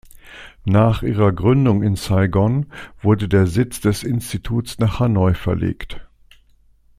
[0.65, 2.65] Nach ihrer Gründung in Saigon
[3.03, 6.01] wurde der Sitz des Instituts nach Hanoi verlegt.